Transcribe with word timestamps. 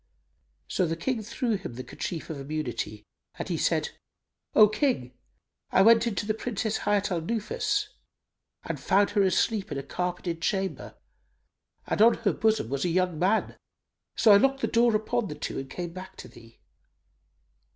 So 0.67 0.87
the 0.87 0.95
King 0.95 1.21
threw 1.21 1.57
him 1.57 1.75
the 1.75 1.83
kerchief 1.83 2.31
of 2.31 2.39
immunity 2.39 3.05
and 3.35 3.47
he 3.47 3.55
said, 3.55 3.91
"O 4.55 4.67
King, 4.67 5.13
I 5.69 5.83
went 5.83 6.07
into 6.07 6.25
the 6.25 6.33
Princess 6.33 6.77
Hayat 6.77 7.11
al 7.11 7.21
Nufus 7.21 7.89
and 8.63 8.79
found 8.79 9.11
her 9.11 9.21
asleep 9.21 9.71
in 9.71 9.77
a 9.77 9.83
carpeted 9.83 10.41
chamber 10.41 10.95
and 11.85 12.01
on 12.01 12.15
her 12.15 12.33
bosom 12.33 12.67
was 12.69 12.83
a 12.83 12.89
young 12.89 13.19
man. 13.19 13.55
So 14.15 14.31
I 14.31 14.37
locked 14.37 14.61
the 14.61 14.67
door 14.67 14.95
upon 14.95 15.27
the 15.27 15.35
two 15.35 15.59
and 15.59 15.69
came 15.69 15.93
back 15.93 16.15
to 16.17 16.27
thee." 16.27 16.57